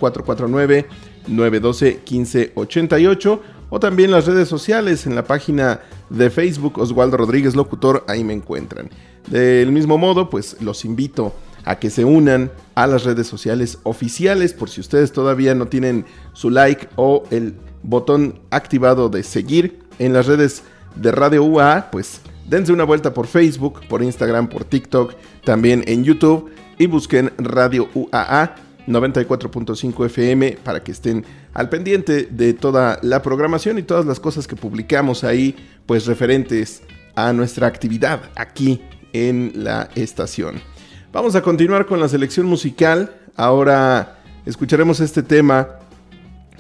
449-912-1588 1.27 3.41
o 3.71 3.81
también 3.81 4.13
las 4.13 4.27
redes 4.27 4.47
sociales 4.47 5.05
en 5.07 5.17
la 5.17 5.25
página 5.25 5.81
de 6.11 6.31
Facebook 6.31 6.79
Oswaldo 6.79 7.17
Rodríguez 7.17 7.57
Locutor, 7.57 8.05
ahí 8.07 8.23
me 8.23 8.35
encuentran. 8.35 8.89
Del 9.29 9.73
mismo 9.73 9.99
modo, 9.99 10.31
pues 10.31 10.59
los 10.61 10.85
invito 10.85 11.27
a 11.27 11.52
que 11.79 11.91
se 11.91 12.05
unan 12.05 12.51
a 12.75 12.87
las 12.87 13.05
redes 13.05 13.27
sociales 13.27 13.79
oficiales 13.85 14.53
por 14.53 14.69
si 14.69 14.81
ustedes 14.81 15.13
todavía 15.13 15.55
no 15.55 15.67
tienen 15.67 16.05
su 16.33 16.51
like 16.51 16.89
o 16.97 17.25
el 17.31 17.55
botón 17.83 18.41
activado 18.51 19.09
de 19.09 19.23
seguir 19.23 19.81
en 19.99 20.13
las 20.13 20.27
redes 20.27 20.63
de 20.97 21.13
Radio 21.13 21.45
UA, 21.45 21.89
pues 21.91 22.21
dense 22.49 22.73
una 22.73 22.85
vuelta 22.85 23.15
por 23.15 23.27
Facebook, 23.27 23.81
por 23.89 24.03
Instagram, 24.03 24.49
por 24.49 24.65
TikTok, 24.65 25.15
también 25.45 25.85
en 25.87 26.05
YouTube 26.05 26.51
y 26.79 26.87
busquen 26.87 27.33
Radio 27.39 27.89
UAA 27.95 28.57
94.5 28.87 30.07
FM 30.07 30.59
para 30.65 30.83
que 30.83 30.93
estén 30.93 31.25
al 31.55 31.69
pendiente 31.69 32.29
de 32.31 32.55
toda 32.55 32.99
la 33.03 33.23
programación 33.23 33.79
y 33.79 33.83
todas 33.83 34.07
las 34.07 34.19
cosas 34.19 34.47
que 34.47 34.57
publicamos 34.57 35.25
ahí, 35.25 35.55
pues 35.87 36.07
referentes 36.07 36.83
a 37.15 37.33
nuestra 37.33 37.67
actividad 37.67 38.31
aquí 38.35 38.83
en 39.13 39.53
la 39.55 39.89
estación. 39.95 40.72
Vamos 41.13 41.35
a 41.35 41.43
continuar 41.43 41.85
con 41.85 42.01
la 42.01 42.09
selección 42.09 42.47
musical. 42.47 43.15
Ahora 43.37 44.17
escucharemos 44.47 44.99
este 44.99 45.23
tema 45.23 45.69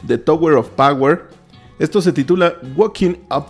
de 0.03 0.18
Tower 0.18 0.57
of 0.57 0.68
Power. 0.70 1.22
Esto 1.78 2.03
se 2.03 2.12
titula 2.12 2.57
Walking 2.76 3.14
Up, 3.34 3.46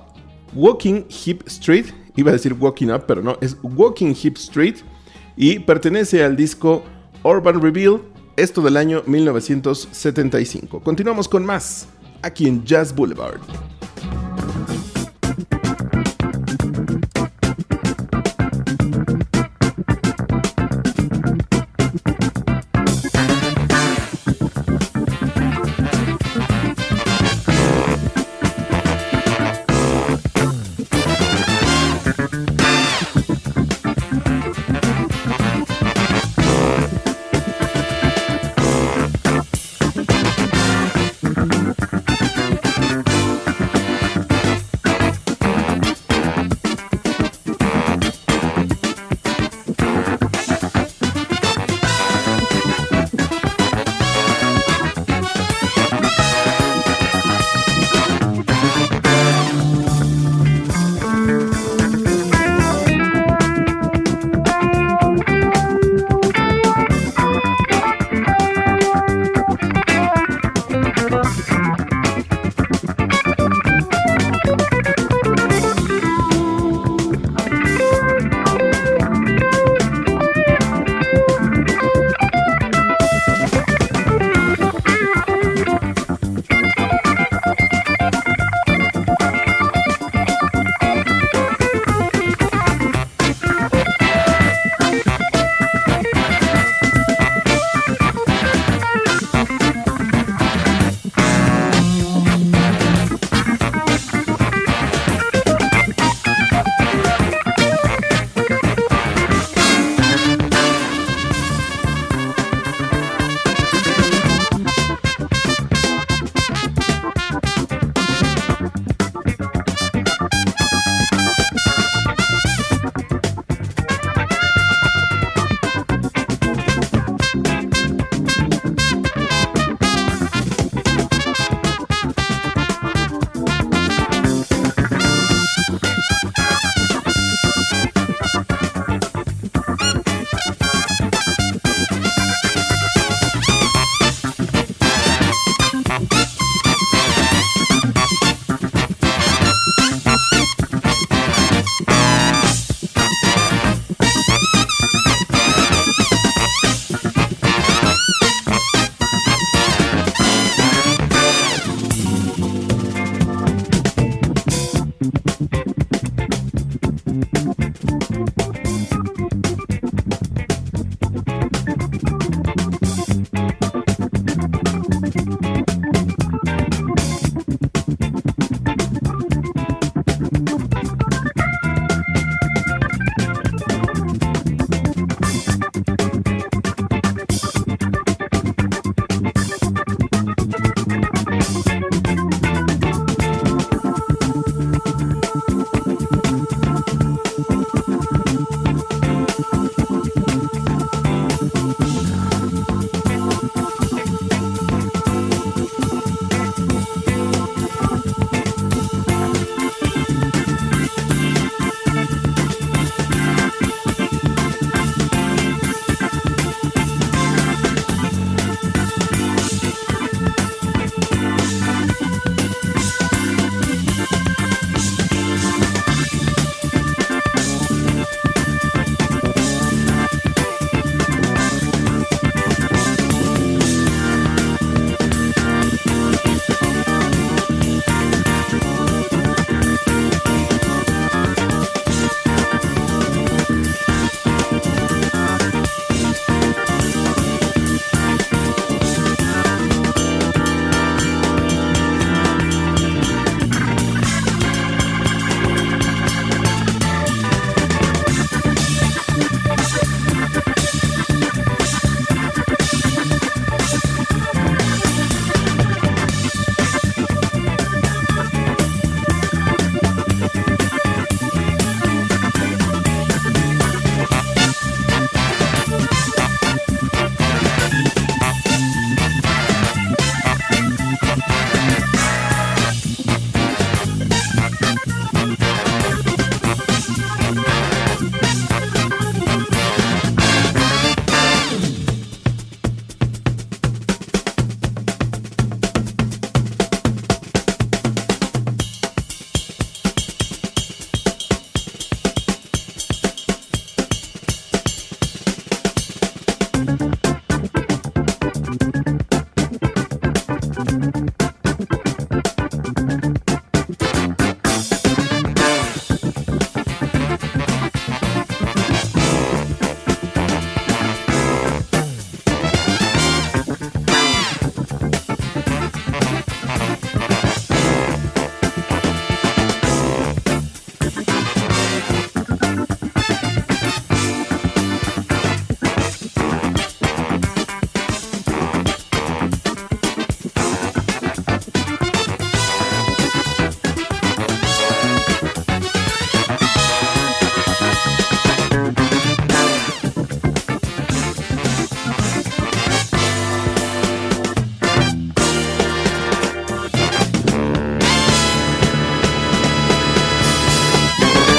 Walking 0.54 1.02
Hip 1.24 1.42
Street. 1.48 1.86
Iba 2.14 2.30
a 2.30 2.34
decir 2.34 2.52
Walking 2.52 2.90
Up, 2.90 3.02
pero 3.08 3.20
no, 3.20 3.36
es 3.40 3.56
Walking 3.64 4.14
Hip 4.22 4.36
Street. 4.36 4.76
Y 5.36 5.58
pertenece 5.58 6.22
al 6.22 6.36
disco 6.36 6.84
Urban 7.24 7.60
Reveal, 7.60 8.00
esto 8.36 8.62
del 8.62 8.76
año 8.76 9.02
1975. 9.04 10.82
Continuamos 10.84 11.26
con 11.26 11.44
más 11.44 11.88
aquí 12.22 12.46
en 12.46 12.64
Jazz 12.64 12.94
Boulevard. 12.94 13.40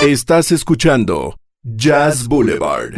Estás 0.05 0.51
escuchando 0.51 1.37
Jazz 1.63 2.27
Boulevard. 2.27 2.91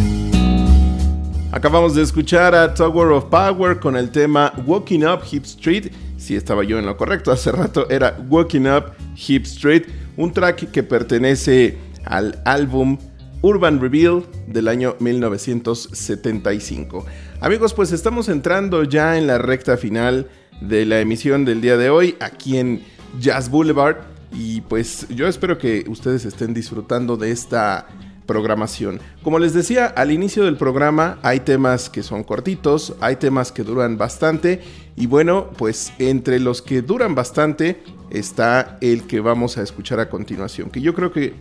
Acabamos 1.51 1.93
de 1.93 2.01
escuchar 2.01 2.56
a 2.56 2.74
Tower 2.74 3.12
of 3.12 3.26
Power 3.26 3.80
con 3.80 3.95
el 3.95 4.10
tema 4.10 4.51
Walking 4.66 5.01
Up 5.01 5.20
Hip 5.32 5.43
Street. 5.43 5.91
Si 6.18 6.36
estaba 6.36 6.64
yo 6.64 6.80
en 6.80 6.88
lo 6.88 6.97
correcto, 6.97 7.32
hace 7.32 7.51
rato 7.51 7.88
era 7.91 8.18
Walking 8.28 8.66
Up 8.66 8.93
Hip 9.28 9.43
Street, 9.43 9.84
un 10.18 10.34
track 10.34 10.72
que 10.72 10.82
pertenece 10.82 11.78
al 12.06 12.41
álbum 12.43 12.97
Urban 13.43 13.80
Reveal 13.80 14.26
del 14.47 14.68
año 14.68 14.95
1975. 14.99 17.06
Amigos, 17.39 17.76
pues 17.76 17.91
estamos 17.91 18.30
entrando 18.30 18.84
ya 18.84 19.16
en 19.16 19.28
la 19.28 19.38
recta 19.38 19.78
final 19.78 20.28
de 20.60 20.88
la 20.88 21.01
emisión 21.01 21.45
del 21.45 21.62
día 21.62 21.78
de 21.78 21.91
hoy 21.91 22.16
aquí 22.20 22.58
en 22.58 22.84
Jazz 23.20 23.51
Boulevard 23.51 24.14
y 24.36 24.61
pues 24.61 25.07
yo 25.09 25.27
espero 25.27 25.57
que 25.57 25.86
ustedes 25.88 26.25
estén 26.25 26.53
disfrutando 26.53 27.15
de 27.15 27.31
esta 27.31 27.88
programación. 28.25 28.99
Como 29.23 29.39
les 29.39 29.53
decía 29.53 29.86
al 29.86 30.11
inicio 30.11 30.43
del 30.43 30.57
programa, 30.57 31.19
hay 31.21 31.41
temas 31.41 31.89
que 31.89 32.03
son 32.03 32.23
cortitos, 32.23 32.95
hay 32.99 33.15
temas 33.15 33.51
que 33.51 33.63
duran 33.63 33.97
bastante 33.97 34.61
y 34.95 35.07
bueno, 35.07 35.51
pues 35.57 35.93
entre 35.99 36.39
los 36.39 36.61
que 36.61 36.81
duran 36.81 37.15
bastante 37.15 37.83
está 38.09 38.77
el 38.81 39.03
que 39.03 39.19
vamos 39.19 39.57
a 39.57 39.63
escuchar 39.63 39.99
a 39.99 40.09
continuación, 40.09 40.69
que 40.69 40.81
yo 40.81 40.93
creo 40.93 41.11
que 41.11 41.33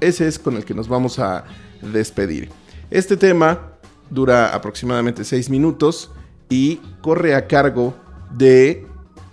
ese 0.00 0.26
es 0.26 0.38
con 0.38 0.56
el 0.56 0.64
que 0.64 0.74
nos 0.74 0.88
vamos 0.88 1.18
a 1.18 1.44
despedir. 1.80 2.50
Este 2.90 3.16
tema 3.16 3.72
dura 4.10 4.54
aproximadamente 4.54 5.24
6 5.24 5.50
minutos 5.50 6.10
y 6.48 6.76
corre 7.00 7.34
a 7.34 7.46
cargo 7.46 7.94
de 8.32 8.86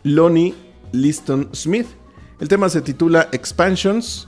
Lonnie 0.03 0.55
Liston 0.91 1.49
Smith. 1.53 1.87
El 2.43 2.49
tema 2.49 2.67
se 2.67 2.81
titula 2.81 3.29
Expansions 3.31 4.27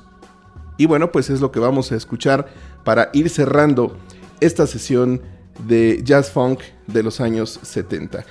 y 0.77 0.85
bueno, 0.85 1.11
pues 1.11 1.29
es 1.29 1.41
lo 1.41 1.51
que 1.51 1.59
vamos 1.59 1.91
a 1.91 1.97
escuchar 1.97 2.47
para 2.85 3.09
ir 3.11 3.29
cerrando 3.29 3.97
esta 4.39 4.67
sesión 4.67 5.21
de 5.67 5.99
jazz 6.01 6.31
funk 6.31 6.61
de 6.87 7.03
los 7.03 7.19
años 7.19 7.59
70. 7.61 8.23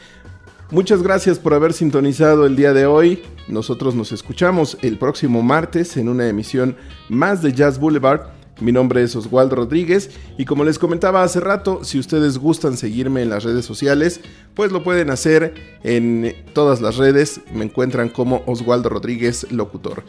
Muchas 0.70 1.02
gracias 1.02 1.38
por 1.38 1.52
haber 1.52 1.74
sintonizado 1.74 2.46
el 2.46 2.56
día 2.56 2.72
de 2.72 2.86
hoy. 2.86 3.24
Nosotros 3.46 3.94
nos 3.94 4.10
escuchamos 4.12 4.78
el 4.80 4.96
próximo 4.96 5.42
martes 5.42 5.98
en 5.98 6.08
una 6.08 6.28
emisión 6.28 6.78
más 7.10 7.42
de 7.42 7.52
Jazz 7.52 7.78
Boulevard. 7.78 8.22
Mi 8.60 8.70
nombre 8.70 9.02
es 9.02 9.16
Oswaldo 9.16 9.56
Rodríguez 9.56 10.10
y 10.38 10.44
como 10.44 10.64
les 10.64 10.78
comentaba 10.78 11.22
hace 11.22 11.40
rato, 11.40 11.82
si 11.82 11.98
ustedes 11.98 12.38
gustan 12.38 12.76
seguirme 12.76 13.22
en 13.22 13.30
las 13.30 13.42
redes 13.42 13.64
sociales, 13.64 14.20
pues 14.54 14.70
lo 14.70 14.84
pueden 14.84 15.10
hacer 15.10 15.54
en 15.82 16.34
todas 16.52 16.80
las 16.80 16.96
redes. 16.96 17.40
Me 17.52 17.64
encuentran 17.64 18.08
como 18.08 18.42
Oswaldo 18.46 18.88
Rodríguez 18.88 19.50
Locutor. 19.50 20.04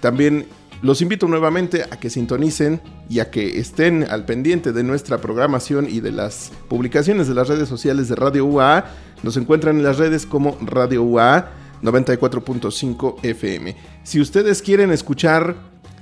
También 0.00 0.46
los 0.82 1.02
invito 1.02 1.26
nuevamente 1.26 1.84
a 1.84 1.98
que 1.98 2.08
sintonicen 2.08 2.80
y 3.08 3.20
a 3.20 3.30
que 3.30 3.58
estén 3.58 4.04
al 4.04 4.24
pendiente 4.24 4.72
de 4.72 4.82
nuestra 4.82 5.18
programación 5.18 5.86
y 5.88 6.00
de 6.00 6.12
las 6.12 6.52
publicaciones 6.68 7.28
de 7.28 7.34
las 7.34 7.48
redes 7.48 7.68
sociales 7.68 8.08
de 8.08 8.16
Radio 8.16 8.46
UA. 8.46 8.86
Nos 9.22 9.36
encuentran 9.36 9.76
en 9.76 9.84
las 9.84 9.98
redes 9.98 10.24
como 10.24 10.56
Radio 10.62 11.02
UA 11.02 11.50
94.5 11.82 13.16
FM. 13.22 13.76
Si 14.04 14.20
ustedes 14.20 14.62
quieren 14.62 14.90
escuchar 14.90 15.56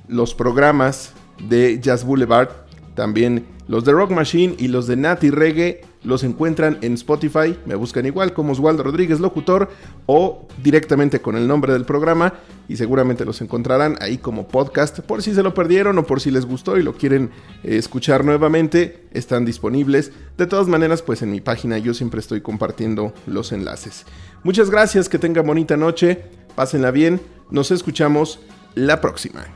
los 0.07 0.35
programas 0.35 1.12
de 1.41 1.80
Jazz 1.80 2.05
Boulevard, 2.05 2.51
también 2.95 3.47
los 3.68 3.84
de 3.84 3.93
Rock 3.93 4.11
Machine 4.11 4.57
y 4.59 4.68
los 4.68 4.86
de 4.86 4.97
Nati 4.97 5.30
Reggae 5.30 5.82
los 6.03 6.24
encuentran 6.24 6.78
en 6.80 6.95
Spotify, 6.95 7.57
me 7.66 7.74
buscan 7.74 8.07
igual 8.07 8.32
como 8.32 8.53
Oswaldo 8.53 8.82
Rodríguez 8.82 9.20
Locutor 9.20 9.68
o 10.07 10.49
directamente 10.62 11.20
con 11.20 11.36
el 11.36 11.47
nombre 11.47 11.72
del 11.72 11.84
programa 11.84 12.34
y 12.68 12.76
seguramente 12.76 13.24
los 13.24 13.41
encontrarán 13.41 13.97
ahí 14.01 14.18
como 14.18 14.49
podcast 14.49 15.01
por 15.01 15.22
si 15.22 15.34
se 15.34 15.43
lo 15.43 15.55
perdieron 15.55 15.99
o 15.99 16.05
por 16.05 16.20
si 16.20 16.30
les 16.30 16.47
gustó 16.47 16.78
y 16.78 16.82
lo 16.82 16.95
quieren 16.95 17.30
eh, 17.62 17.76
escuchar 17.76 18.24
nuevamente, 18.24 19.05
están 19.12 19.45
disponibles. 19.45 20.12
De 20.36 20.47
todas 20.47 20.68
maneras, 20.68 21.03
pues 21.03 21.22
en 21.22 21.30
mi 21.30 21.41
página 21.41 21.78
yo 21.78 21.95
siempre 21.95 22.20
estoy 22.20 22.41
compartiendo 22.41 23.12
los 23.26 23.53
enlaces. 23.53 24.07
Muchas 24.45 24.70
gracias, 24.70 25.09
que 25.09 25.18
tengan 25.18 25.47
bonita 25.47 25.76
noche, 25.76 26.22
pásenla 26.55 26.91
bien, 26.91 27.20
nos 27.51 27.70
escuchamos 27.70 28.41
la 28.74 29.01
próxima. 29.01 29.47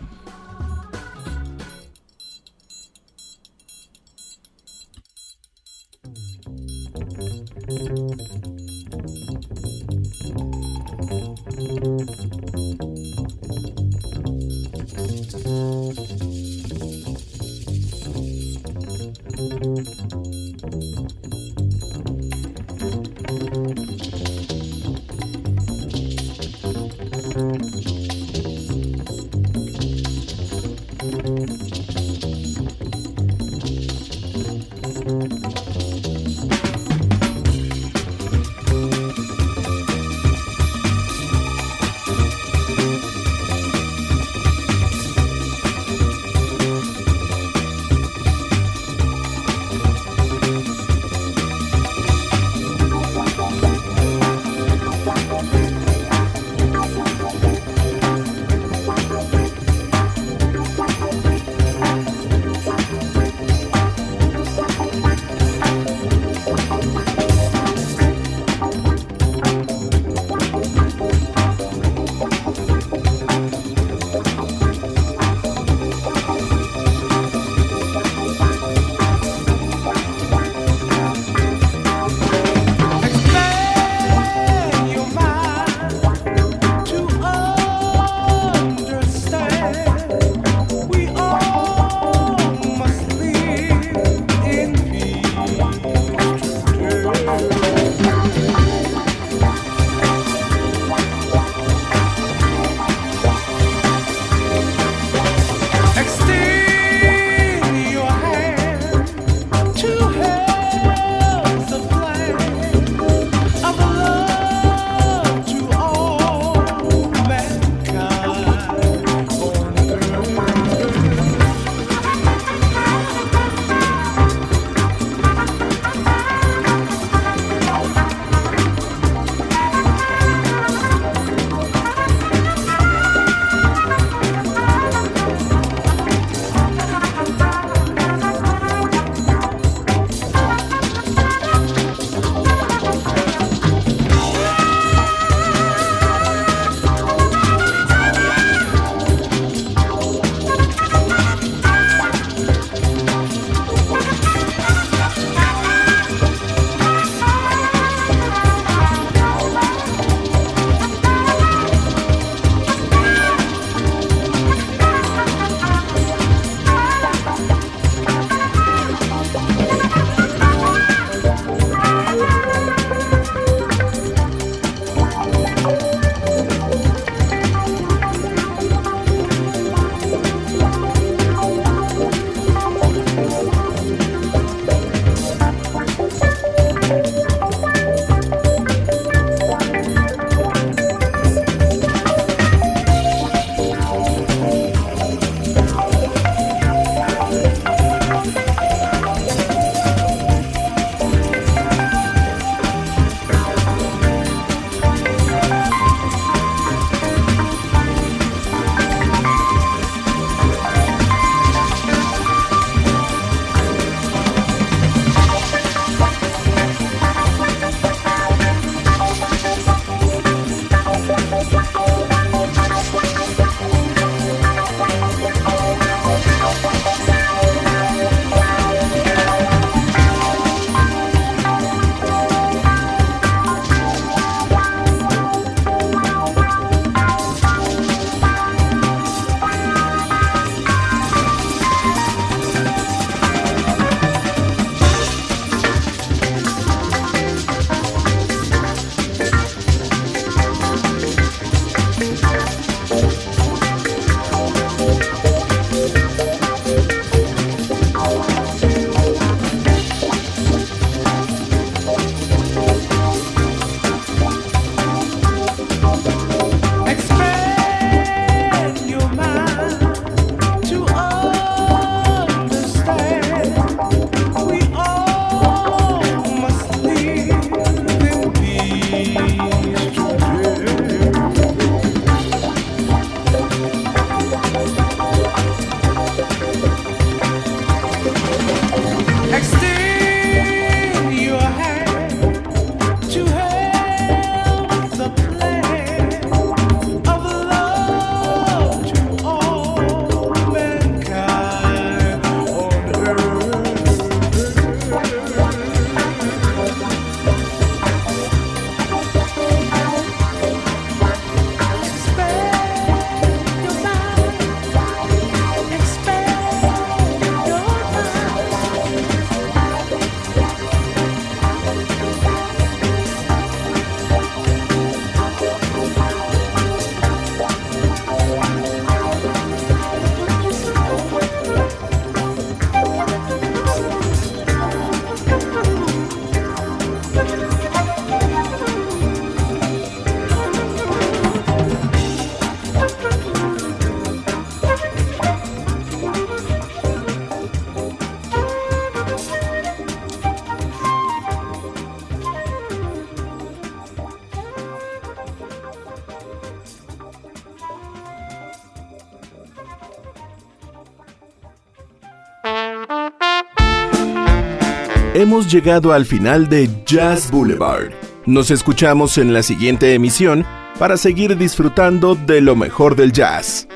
Hemos 365.33 365.51
llegado 365.51 365.95
al 365.95 366.05
final 366.05 366.47
de 366.47 366.69
Jazz 366.85 367.31
Boulevard. 367.31 367.91
Nos 368.27 368.51
escuchamos 368.51 369.17
en 369.17 369.33
la 369.33 369.43
siguiente 369.43 369.95
emisión 369.95 370.45
para 370.79 370.99
seguir 370.99 371.39
disfrutando 371.39 372.15
de 372.15 372.43
lo 372.43 372.55
mejor 372.55 372.97
del 372.97 373.13
jazz. 373.13 373.67